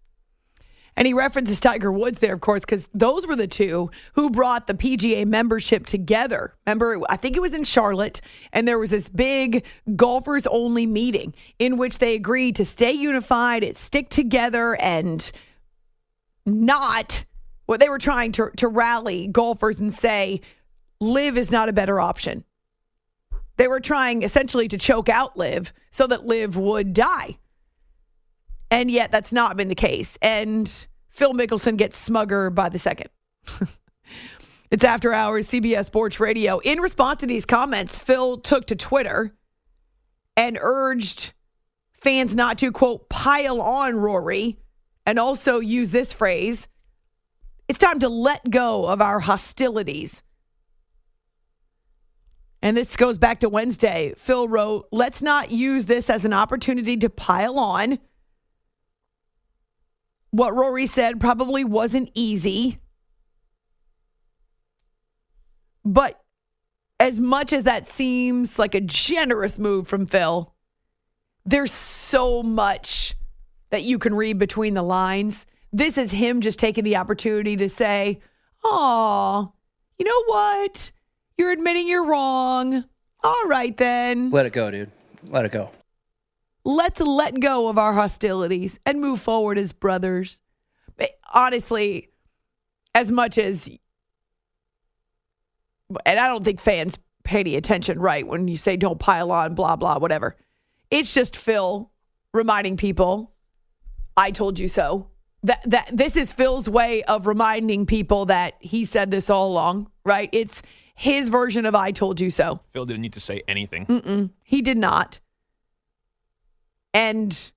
[0.96, 4.66] And he references Tiger Woods there, of course, because those were the two who brought
[4.66, 6.54] the PGA membership together.
[6.66, 8.20] Remember, I think it was in Charlotte,
[8.52, 9.64] and there was this big
[9.96, 15.33] golfers only meeting in which they agreed to stay unified, stick together, and
[16.46, 17.24] not
[17.66, 20.40] what they were trying to, to rally golfers and say,
[21.00, 22.44] LIV is not a better option.
[23.57, 27.38] They were trying essentially to choke out LIV so that LIV would die.
[28.74, 30.18] And yet that's not been the case.
[30.20, 30.68] And
[31.08, 33.08] Phil Mickelson gets smugger by the second.
[34.72, 36.58] it's after hours, CBS Sports Radio.
[36.58, 39.32] In response to these comments, Phil took to Twitter
[40.37, 41.34] and urged
[41.92, 44.58] fans not to, quote, pile on Rory
[45.06, 46.66] and also use this phrase
[47.68, 50.24] it's time to let go of our hostilities.
[52.60, 54.14] And this goes back to Wednesday.
[54.18, 58.00] Phil wrote, let's not use this as an opportunity to pile on.
[60.34, 62.80] What Rory said probably wasn't easy.
[65.84, 66.20] But
[66.98, 70.52] as much as that seems like a generous move from Phil,
[71.46, 73.14] there's so much
[73.70, 75.46] that you can read between the lines.
[75.72, 78.20] This is him just taking the opportunity to say,
[78.64, 79.52] Oh,
[79.98, 80.90] you know what?
[81.38, 82.84] You're admitting you're wrong.
[83.22, 84.30] All right, then.
[84.30, 84.90] Let it go, dude.
[85.28, 85.70] Let it go.
[86.64, 90.40] Let's let go of our hostilities and move forward as brothers.
[90.96, 92.09] But honestly,
[92.94, 93.68] as much as,
[96.07, 98.27] and I don't think fans pay any attention, right?
[98.27, 100.37] When you say don't pile on, blah, blah, whatever.
[100.90, 101.90] It's just Phil
[102.33, 103.33] reminding people,
[104.16, 105.09] I told you so.
[105.42, 109.90] That, that this is Phil's way of reminding people that he said this all along,
[110.05, 110.31] right?
[110.33, 110.62] It's
[110.94, 112.61] his version of I told you so.
[112.72, 113.85] Phil didn't need to say anything.
[113.87, 115.20] Mm-mm, he did not.
[116.94, 117.52] And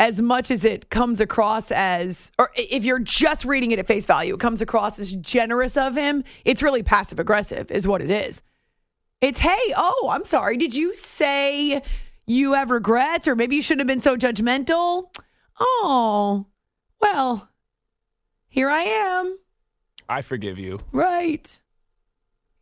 [0.00, 4.06] as much as it comes across as, or if you're just reading it at face
[4.06, 6.24] value, it comes across as generous of him.
[6.44, 8.42] It's really passive aggressive, is what it is.
[9.20, 10.56] It's, hey, oh, I'm sorry.
[10.56, 11.82] Did you say
[12.26, 15.14] you have regrets or maybe you shouldn't have been so judgmental?
[15.60, 16.46] Oh,
[17.00, 17.50] well,
[18.48, 19.38] here I am.
[20.08, 20.80] I forgive you.
[20.90, 21.60] Right.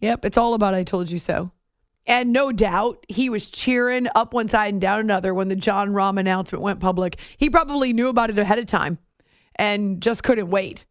[0.01, 1.53] Yep, it's all about I told you so.
[2.07, 5.91] And no doubt he was cheering up one side and down another when the Jon
[5.91, 7.17] Rahm announcement went public.
[7.37, 8.99] He probably knew about it ahead of time
[9.55, 10.85] and just couldn't wait.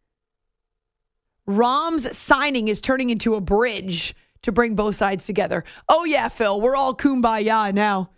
[1.46, 5.64] Rahm's signing is turning into a bridge to bring both sides together.
[5.88, 8.10] Oh, yeah, Phil, we're all kumbaya now.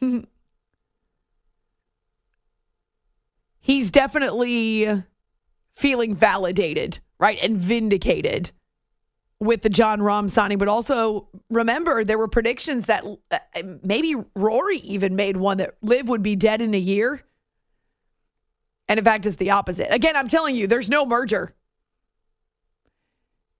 [3.60, 5.04] He's definitely
[5.74, 7.38] feeling validated, right?
[7.42, 8.52] And vindicated
[9.40, 13.38] with the Jon Rahm signing, but also remember there were predictions that uh,
[13.82, 17.22] maybe Rory even made one that LIV would be dead in a year.
[18.88, 19.92] And in fact, it's the opposite.
[19.92, 21.52] Again, I'm telling you, there's no merger.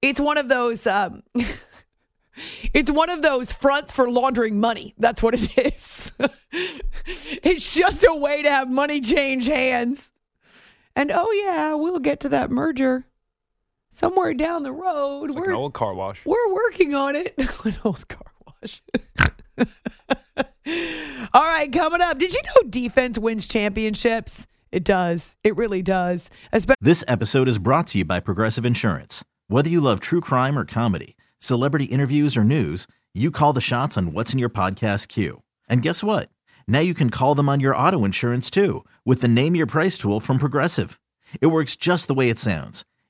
[0.01, 0.87] It's one of those.
[0.87, 1.23] Um,
[2.73, 4.95] it's one of those fronts for laundering money.
[4.99, 6.12] That's what it is.
[7.43, 10.13] it's just a way to have money change hands.
[10.94, 13.05] And oh yeah, we'll get to that merger
[13.97, 15.25] somewhere down the road.
[15.25, 16.21] It's like we're, an old car wash.
[16.25, 17.35] we're working on it.
[17.65, 18.83] an old car wash.
[21.33, 22.19] All right, coming up.
[22.19, 24.47] Did you know defense wins championships?
[24.73, 25.37] It does.
[25.42, 26.29] It really does.
[26.53, 29.25] Especially This episode is brought to you by Progressive Insurance.
[29.49, 33.97] Whether you love true crime or comedy, celebrity interviews or news, you call the shots
[33.97, 35.42] on what's in your podcast queue.
[35.69, 36.29] And guess what?
[36.69, 39.97] Now you can call them on your auto insurance too with the Name Your Price
[39.97, 41.01] tool from Progressive.
[41.40, 42.85] It works just the way it sounds.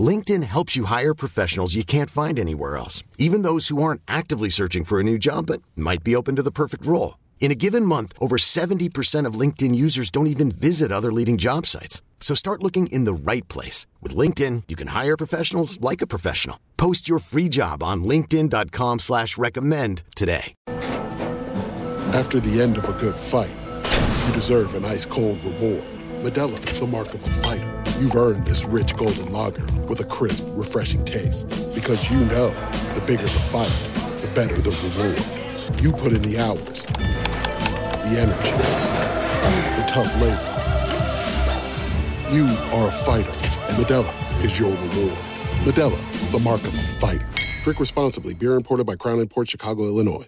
[0.00, 4.48] LinkedIn helps you hire professionals you can't find anywhere else, even those who aren't actively
[4.48, 7.18] searching for a new job but might be open to the perfect role.
[7.40, 11.66] In a given month, over 70% of LinkedIn users don't even visit other leading job
[11.66, 12.00] sites.
[12.20, 13.88] So start looking in the right place.
[14.00, 16.60] With LinkedIn, you can hire professionals like a professional.
[16.76, 20.54] Post your free job on linkedin.com slash recommend today.
[22.12, 23.50] After the end of a good fight,
[24.26, 25.84] you deserve an ice-cold reward.
[26.22, 27.79] Modelo is the mark of a fighter.
[28.00, 31.48] You've earned this rich golden lager with a crisp, refreshing taste.
[31.74, 32.48] Because you know,
[32.94, 33.70] the bigger the fight,
[34.22, 35.82] the better the reward.
[35.82, 38.52] You put in the hours, the energy,
[39.76, 40.46] the tough labor.
[42.34, 45.18] You are a fighter, and Modelo is your reward.
[45.66, 47.28] Modelo, the mark of a fighter.
[47.64, 48.32] Drink responsibly.
[48.32, 50.26] Beer imported by Crown Port Chicago, Illinois.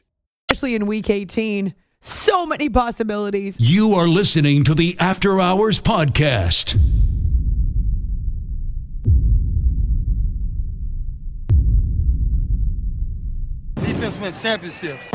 [0.51, 1.73] Especially in week 18.
[2.03, 3.57] So many possibilities.
[3.59, 6.79] You are listening to the After Hours Podcast.
[14.23, 15.11] Defense wins championships.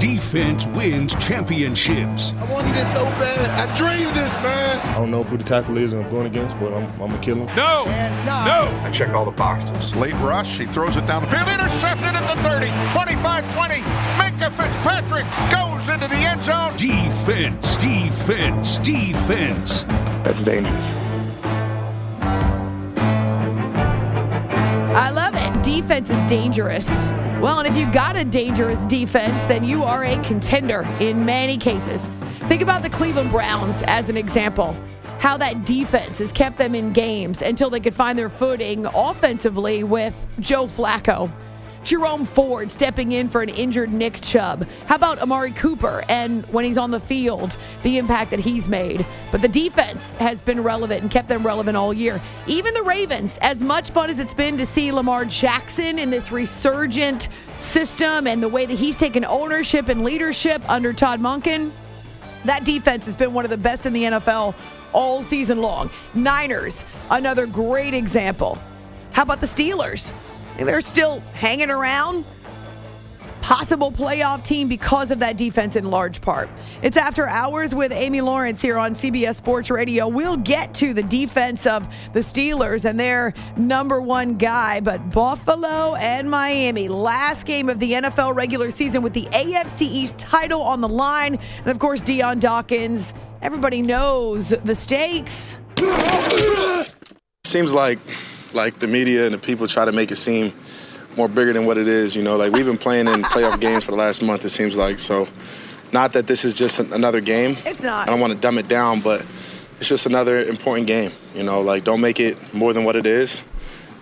[0.00, 2.32] Defense wins championships.
[2.32, 3.70] I wanted this so bad.
[3.70, 4.80] I dreamed this, man.
[4.88, 7.18] I don't know who the tackle is I'm going against, but I'm, I'm going to
[7.20, 7.46] kill him.
[7.54, 7.84] No!
[7.84, 8.80] No!
[8.82, 9.94] I check all the boxes.
[9.94, 10.58] Late rush.
[10.58, 11.46] He throws it down the field.
[11.46, 12.66] Intercepted at the 30.
[12.90, 13.82] 25-20.
[14.18, 16.76] Minkah Fitzpatrick goes into the end zone.
[16.76, 19.82] Defense, defense, defense.
[20.24, 21.01] That's dangerous.
[24.94, 25.64] I love it.
[25.64, 26.86] Defense is dangerous.
[27.40, 31.56] Well, and if you got a dangerous defense, then you are a contender in many
[31.56, 32.02] cases.
[32.46, 34.76] Think about the Cleveland Browns as an example.
[35.18, 39.82] How that defense has kept them in games until they could find their footing offensively
[39.82, 41.30] with Joe Flacco.
[41.84, 44.66] Jerome Ford stepping in for an injured Nick Chubb.
[44.86, 49.04] How about Amari Cooper and when he's on the field, the impact that he's made?
[49.32, 52.20] But the defense has been relevant and kept them relevant all year.
[52.46, 56.30] Even the Ravens, as much fun as it's been to see Lamar Jackson in this
[56.30, 57.28] resurgent
[57.58, 61.72] system and the way that he's taken ownership and leadership under Todd Monken,
[62.44, 64.54] that defense has been one of the best in the NFL
[64.92, 65.90] all season long.
[66.14, 68.58] Niners, another great example.
[69.12, 70.12] How about the Steelers?
[70.58, 72.24] They're still hanging around.
[73.40, 76.48] Possible playoff team because of that defense in large part.
[76.80, 80.06] It's after hours with Amy Lawrence here on CBS Sports Radio.
[80.06, 85.96] We'll get to the defense of the Steelers and their number one guy, but Buffalo
[85.96, 90.80] and Miami, last game of the NFL regular season with the AFC East title on
[90.80, 91.36] the line.
[91.58, 93.12] And of course, Dion Dawkins.
[93.42, 95.56] Everybody knows the stakes.
[97.44, 97.98] Seems like
[98.54, 100.52] like the media and the people try to make it seem
[101.16, 102.16] more bigger than what it is.
[102.16, 104.44] You know, like we've been playing in playoff games for the last month.
[104.44, 105.28] It seems like so.
[105.92, 107.56] Not that this is just another game.
[107.66, 108.08] It's not.
[108.08, 109.24] I don't want to dumb it down, but
[109.78, 111.12] it's just another important game.
[111.34, 113.42] You know, like don't make it more than what it is.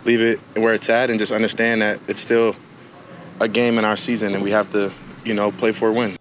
[0.05, 2.57] Leave it where it's at, and just understand that it's still
[3.41, 4.93] a game in our season, and we have to,
[5.25, 6.17] you know, play for a win.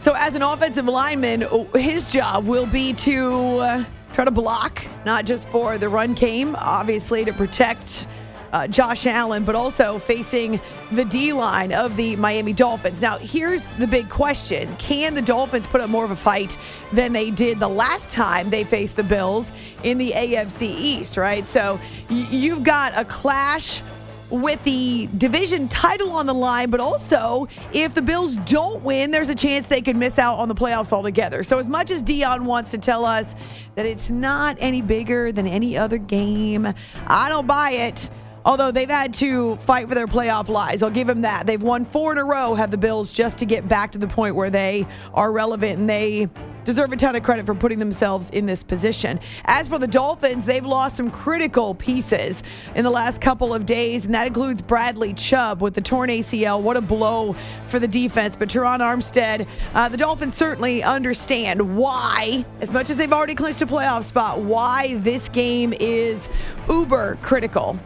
[0.00, 1.42] So, as an offensive lineman,
[1.74, 3.84] his job will be to uh,
[4.18, 8.08] try to block, not just for the run game, obviously to protect
[8.52, 10.60] uh, Josh Allen, but also facing
[10.90, 13.00] the D line of the Miami Dolphins.
[13.00, 16.58] Now, here's the big question Can the Dolphins put up more of a fight
[16.92, 19.52] than they did the last time they faced the Bills
[19.84, 21.46] in the AFC East, right?
[21.46, 21.78] So,
[22.10, 23.82] y- you've got a clash
[24.30, 29.28] with the division title on the line, but also if the Bills don't win, there's
[29.28, 31.42] a chance they could miss out on the playoffs altogether.
[31.42, 33.34] So, as much as Dion wants to tell us
[33.74, 36.72] that it's not any bigger than any other game,
[37.06, 38.10] I don't buy it.
[38.44, 40.82] Although they've had to fight for their playoff lives.
[40.82, 41.46] I'll give them that.
[41.46, 44.06] They've won four in a row, have the Bills, just to get back to the
[44.06, 46.28] point where they are relevant and they
[46.68, 49.18] deserve a ton of credit for putting themselves in this position.
[49.46, 52.42] As for the Dolphins, they've lost some critical pieces
[52.74, 56.60] in the last couple of days, and that includes Bradley Chubb with the torn ACL.
[56.60, 57.34] What a blow
[57.68, 58.36] for the defense.
[58.36, 63.62] But Terron Armstead, uh, the Dolphins certainly understand why, as much as they've already clinched
[63.62, 66.28] a playoff spot, why this game is
[66.68, 67.78] uber critical.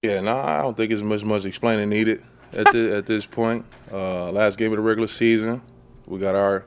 [0.00, 2.22] Yeah, no, I don't think it's much much explaining needed
[2.54, 3.66] at the, at this point.
[3.92, 5.60] Uh, last game of the regular season,
[6.06, 6.64] we got our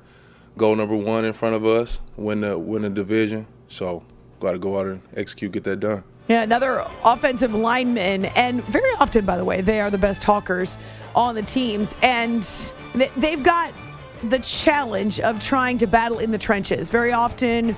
[0.57, 3.47] goal number one in front of us, win the win the division.
[3.67, 4.03] So,
[4.39, 6.03] got to go out and execute, get that done.
[6.27, 10.77] Yeah, another offensive lineman, and very often, by the way, they are the best talkers
[11.13, 12.47] on the teams, and
[13.17, 13.73] they've got
[14.23, 16.89] the challenge of trying to battle in the trenches.
[16.89, 17.75] Very often,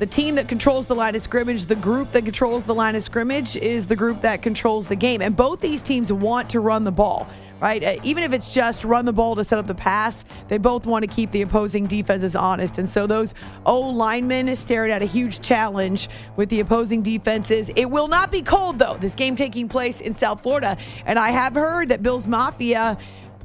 [0.00, 3.04] the team that controls the line of scrimmage, the group that controls the line of
[3.04, 5.22] scrimmage is the group that controls the game.
[5.22, 7.28] And both these teams want to run the ball
[7.60, 7.82] right?
[7.82, 10.86] Uh, even if it's just run the ball to set up the pass, they both
[10.86, 12.78] want to keep the opposing defenses honest.
[12.78, 13.34] And so those
[13.66, 17.70] O linemen staring at a huge challenge with the opposing defenses.
[17.76, 18.96] It will not be cold, though.
[18.96, 20.76] This game taking place in South Florida.
[21.06, 22.98] And I have heard that Bills Mafia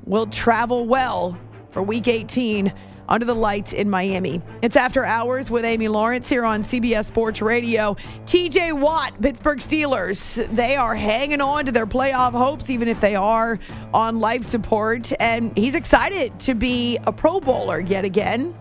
[0.06, 1.38] will travel well
[1.72, 2.74] for week 18
[3.10, 4.42] under the lights in Miami.
[4.62, 7.98] It's after hours with Amy Lawrence here on CBS Sports Radio.
[8.26, 13.16] TJ Watt, Pittsburgh Steelers, they are hanging on to their playoff hopes, even if they
[13.16, 13.60] are
[13.94, 15.12] on life support.
[15.20, 18.56] And he's excited to be a Pro Bowler yet again.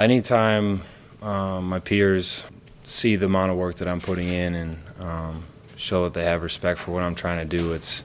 [0.00, 0.82] Anytime
[1.22, 2.46] um, my peers
[2.82, 5.44] see the amount of work that I'm putting in and um,
[5.76, 8.04] show that they have respect for what I'm trying to do, it's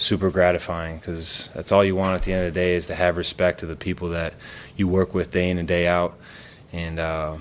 [0.00, 2.94] super gratifying because that's all you want at the end of the day is to
[2.94, 4.32] have respect to the people that
[4.74, 6.18] you work with day in and day out
[6.72, 7.36] and uh,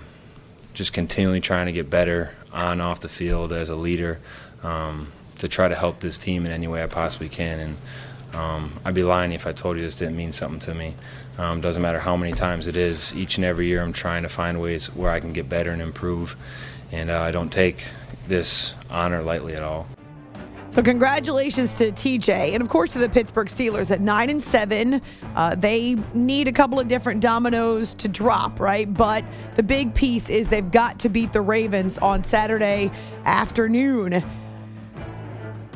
[0.74, 4.20] just continually trying to get better on off the field as a leader
[4.62, 7.60] um, to try to help this team in any way I possibly can.
[7.60, 10.96] And um, I'd be lying if I told you this didn't mean something to me.
[11.38, 13.16] Um, doesn't matter how many times it is.
[13.16, 15.82] Each and every year, I'm trying to find ways where I can get better and
[15.82, 16.36] improve.
[16.92, 17.86] And uh, I don't take
[18.28, 19.88] this honor lightly at all.
[20.72, 25.02] So congratulations to TJ, and of course to the Pittsburgh Steelers at nine and seven.
[25.36, 28.92] Uh, they need a couple of different dominoes to drop, right?
[28.94, 32.92] But the big piece is they've got to beat the Ravens on Saturday
[33.26, 34.24] afternoon.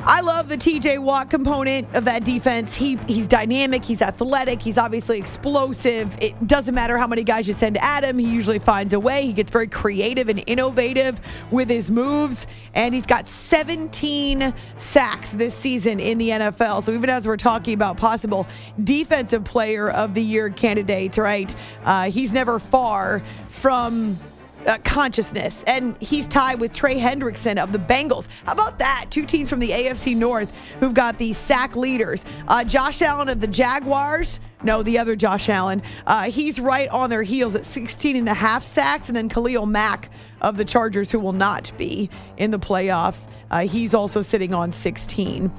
[0.06, 2.74] I love the TJ Watt component of that defense.
[2.74, 6.14] He he's dynamic, he's athletic, he's obviously explosive.
[6.20, 9.24] It doesn't matter how many guys you send at him, he usually finds a way.
[9.24, 15.54] He gets very creative and innovative with his moves, and he's got 17 sacks this
[15.54, 16.82] season in the NFL.
[16.82, 18.46] So even as we're talking about possible
[18.82, 21.54] defensive player of the year candidates, right?
[21.82, 24.18] Uh, he's never far from
[24.66, 25.62] uh, consciousness.
[25.66, 28.28] And he's tied with Trey Hendrickson of the Bengals.
[28.44, 29.06] How about that?
[29.10, 32.24] Two teams from the AFC North who've got the sack leaders.
[32.48, 34.40] Uh, Josh Allen of the Jaguars.
[34.62, 35.82] No, the other Josh Allen.
[36.06, 39.08] Uh, he's right on their heels at 16 and a half sacks.
[39.08, 40.10] And then Khalil Mack
[40.40, 42.08] of the Chargers, who will not be
[42.38, 43.28] in the playoffs.
[43.50, 45.52] Uh, he's also sitting on 16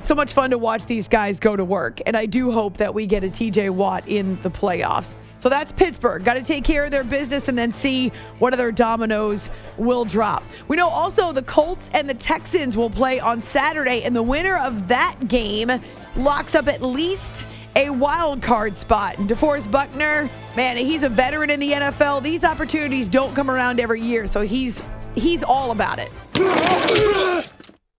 [0.00, 2.00] so much fun to watch these guys go to work.
[2.06, 5.14] And I do hope that we get a TJ Watt in the playoffs.
[5.38, 6.24] So that's Pittsburgh.
[6.24, 8.08] Got to take care of their business and then see
[8.38, 10.42] what other dominoes will drop.
[10.66, 14.56] We know also the Colts and the Texans will play on Saturday, and the winner
[14.58, 15.70] of that game
[16.16, 19.18] locks up at least a wild card spot.
[19.18, 22.22] And DeForest Buckner, man, he's a veteran in the NFL.
[22.22, 24.82] These opportunities don't come around every year, so he's
[25.14, 27.48] he's all about it.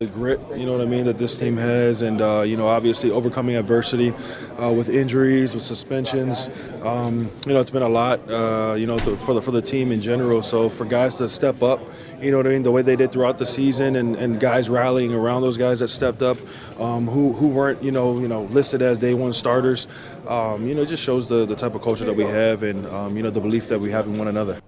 [0.02, 2.68] The grit, you know what I mean, that this team has, and uh, you know,
[2.68, 4.14] obviously overcoming adversity
[4.58, 6.50] uh, with injuries, with suspensions.
[6.84, 9.92] Um, you know, it's been a lot, uh, you know, for the for the team
[9.92, 10.42] in general.
[10.42, 11.82] So for guys to step up,
[12.22, 14.70] you know what I mean, the way they did throughout the season, and, and guys
[14.70, 16.38] rallying around those guys that stepped up,
[16.80, 19.90] um, who who weren't, you know, you know, listed as day one starters.
[20.30, 22.88] Um, you know, it just shows the the type of culture that we have, and
[22.88, 24.62] um, you know, the belief that we have in one another.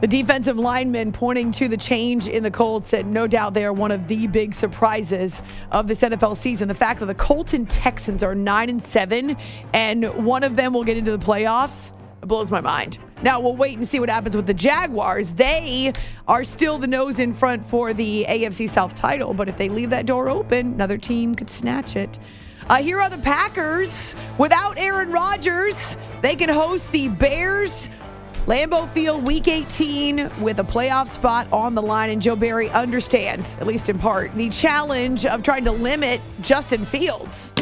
[0.00, 3.72] The defensive lineman pointing to the change in the Colts said no doubt they are
[3.72, 5.42] one of the big surprises
[5.72, 6.68] of this NFL season.
[6.68, 9.36] The fact that the Colts and Texans are 9 and 7
[9.72, 12.98] and one of them will get into the playoffs blows my mind.
[13.22, 15.32] Now we'll wait and see what happens with the Jaguars.
[15.32, 15.92] They
[16.28, 19.90] are still the nose in front for the AFC South title, but if they leave
[19.90, 22.20] that door open, another team could snatch it.
[22.68, 24.14] Uh, here are the Packers.
[24.36, 27.88] Without Aaron Rodgers, they can host the Bears
[28.48, 33.56] Lambeau Field, Week 18, with a playoff spot on the line, and Joe Barry understands,
[33.56, 37.52] at least in part, the challenge of trying to limit Justin Fields.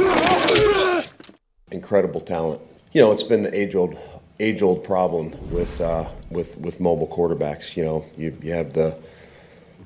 [1.72, 2.61] Incredible talent.
[2.93, 3.99] You know, it's been the age-old,
[4.39, 7.76] age-old problem with uh, with with mobile quarterbacks.
[7.76, 8.97] You know, you you have the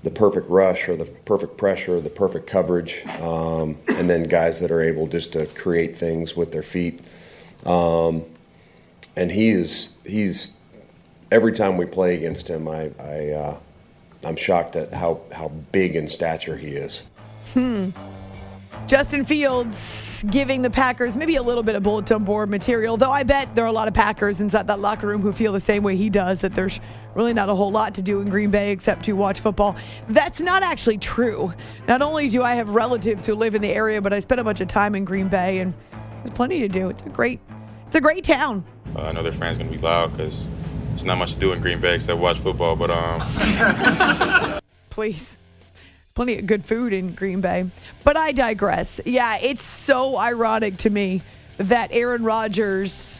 [0.02, 4.60] the perfect rush or the perfect pressure, or the perfect coverage, um, and then guys
[4.60, 7.00] that are able just to create things with their feet.
[7.64, 8.26] Um,
[9.16, 10.52] and he is he's
[11.30, 13.58] every time we play against him, I, I uh,
[14.24, 17.06] I'm shocked at how how big in stature he is.
[17.54, 17.90] Hmm.
[18.86, 23.22] Justin Fields giving the Packers maybe a little bit of bulletin board material, though I
[23.22, 25.82] bet there are a lot of Packers inside that locker room who feel the same
[25.82, 26.78] way he does that there's
[27.14, 29.76] really not a whole lot to do in Green Bay except to watch football.
[30.08, 31.52] That's not actually true.
[31.88, 34.44] Not only do I have relatives who live in the area, but I spent a
[34.44, 35.74] bunch of time in Green Bay and
[36.22, 36.88] there's plenty to do.
[36.88, 37.40] It's a great
[37.86, 38.64] it's a great town.
[38.94, 40.44] Uh, I know their fans going to be loud because
[41.00, 43.22] there's not much to do in Green Bay except watch football, but um.
[44.90, 45.38] Please.
[46.14, 47.70] Plenty of good food in Green Bay.
[48.04, 49.00] But I digress.
[49.06, 51.22] Yeah, it's so ironic to me
[51.56, 53.18] that Aaron Rodgers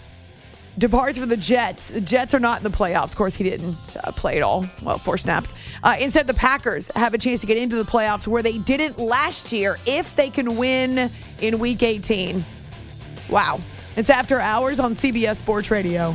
[0.76, 1.88] departs for the Jets.
[1.88, 3.12] The Jets are not in the playoffs.
[3.12, 4.66] Of course, he didn't uh, play at all.
[4.82, 5.54] Well, four snaps.
[5.82, 8.98] Uh, instead, the Packers have a chance to get into the playoffs where they didn't
[8.98, 11.10] last year if they can win
[11.40, 12.44] in Week 18.
[13.30, 13.58] Wow.
[13.96, 16.14] It's After Hours on CBS Sports Radio.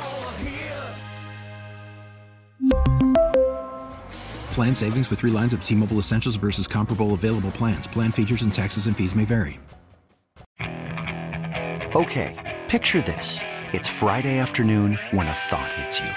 [4.51, 7.87] Plan savings with three lines of T Mobile Essentials versus comparable available plans.
[7.87, 9.59] Plan features and taxes and fees may vary.
[11.95, 13.39] Okay, picture this.
[13.73, 16.09] It's Friday afternoon when a thought hits you.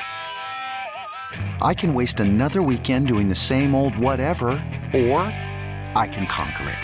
[1.62, 4.49] I can waste another weekend doing the same old whatever,
[4.95, 5.22] or
[5.97, 6.78] I can conquer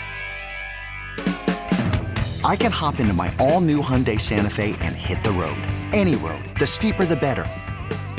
[1.17, 2.45] it.
[2.45, 5.61] I can hop into my all new Hyundai Santa Fe and hit the road.
[5.93, 6.43] Any road.
[6.59, 7.45] The steeper, the better.